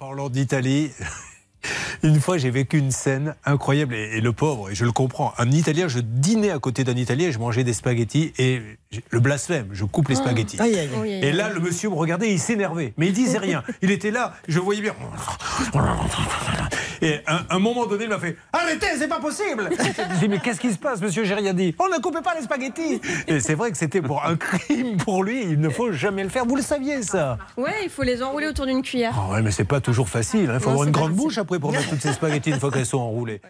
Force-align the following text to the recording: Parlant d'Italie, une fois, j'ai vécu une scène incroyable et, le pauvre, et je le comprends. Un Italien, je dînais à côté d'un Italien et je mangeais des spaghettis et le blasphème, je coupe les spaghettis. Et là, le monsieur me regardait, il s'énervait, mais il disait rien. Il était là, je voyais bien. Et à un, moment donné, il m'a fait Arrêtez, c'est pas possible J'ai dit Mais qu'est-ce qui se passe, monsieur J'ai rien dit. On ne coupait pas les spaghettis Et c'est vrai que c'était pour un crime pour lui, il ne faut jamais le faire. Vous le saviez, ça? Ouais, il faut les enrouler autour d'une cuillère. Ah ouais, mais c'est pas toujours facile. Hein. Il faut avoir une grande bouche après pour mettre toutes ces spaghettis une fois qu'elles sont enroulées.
Parlant 0.00 0.30
d'Italie, 0.30 0.92
une 2.02 2.20
fois, 2.20 2.38
j'ai 2.38 2.48
vécu 2.48 2.78
une 2.78 2.90
scène 2.90 3.34
incroyable 3.44 3.94
et, 3.94 4.22
le 4.22 4.32
pauvre, 4.32 4.70
et 4.70 4.74
je 4.74 4.86
le 4.86 4.92
comprends. 4.92 5.34
Un 5.36 5.50
Italien, 5.50 5.88
je 5.88 5.98
dînais 5.98 6.50
à 6.50 6.58
côté 6.58 6.84
d'un 6.84 6.96
Italien 6.96 7.28
et 7.28 7.32
je 7.32 7.38
mangeais 7.38 7.64
des 7.64 7.74
spaghettis 7.74 8.32
et 8.38 8.62
le 9.10 9.20
blasphème, 9.20 9.68
je 9.72 9.84
coupe 9.84 10.08
les 10.08 10.14
spaghettis. 10.14 10.56
Et 11.04 11.32
là, 11.32 11.50
le 11.50 11.60
monsieur 11.60 11.90
me 11.90 11.96
regardait, 11.96 12.32
il 12.32 12.38
s'énervait, 12.38 12.94
mais 12.96 13.08
il 13.08 13.12
disait 13.12 13.36
rien. 13.36 13.62
Il 13.82 13.90
était 13.90 14.10
là, 14.10 14.32
je 14.48 14.58
voyais 14.58 14.80
bien. 14.80 14.94
Et 17.02 17.20
à 17.26 17.42
un, 17.50 17.58
moment 17.58 17.86
donné, 17.86 18.04
il 18.04 18.10
m'a 18.10 18.18
fait 18.18 18.36
Arrêtez, 18.52 18.86
c'est 18.98 19.08
pas 19.08 19.20
possible 19.20 19.70
J'ai 19.78 20.18
dit 20.20 20.28
Mais 20.28 20.38
qu'est-ce 20.38 20.60
qui 20.60 20.72
se 20.72 20.78
passe, 20.78 21.00
monsieur 21.00 21.24
J'ai 21.24 21.34
rien 21.34 21.54
dit. 21.54 21.74
On 21.78 21.88
ne 21.88 22.00
coupait 22.00 22.22
pas 22.22 22.34
les 22.34 22.42
spaghettis 22.42 23.00
Et 23.26 23.40
c'est 23.40 23.54
vrai 23.54 23.70
que 23.70 23.76
c'était 23.76 24.02
pour 24.02 24.24
un 24.24 24.36
crime 24.36 24.96
pour 24.98 25.24
lui, 25.24 25.42
il 25.42 25.60
ne 25.60 25.68
faut 25.68 25.92
jamais 25.92 26.22
le 26.22 26.28
faire. 26.28 26.44
Vous 26.44 26.56
le 26.56 26.62
saviez, 26.62 27.02
ça? 27.02 27.38
Ouais, 27.56 27.84
il 27.84 27.90
faut 27.90 28.02
les 28.02 28.22
enrouler 28.22 28.48
autour 28.48 28.66
d'une 28.66 28.82
cuillère. 28.82 29.14
Ah 29.16 29.32
ouais, 29.32 29.42
mais 29.42 29.50
c'est 29.50 29.64
pas 29.64 29.80
toujours 29.80 30.08
facile. 30.08 30.50
Hein. 30.50 30.54
Il 30.54 30.60
faut 30.60 30.70
avoir 30.70 30.86
une 30.86 30.92
grande 30.92 31.12
bouche 31.12 31.38
après 31.38 31.58
pour 31.58 31.72
mettre 31.72 31.88
toutes 31.88 32.02
ces 32.02 32.12
spaghettis 32.12 32.50
une 32.50 32.60
fois 32.60 32.70
qu'elles 32.70 32.86
sont 32.86 32.98
enroulées. 32.98 33.40